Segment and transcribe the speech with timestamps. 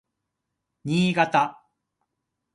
[0.83, 1.55] 新潟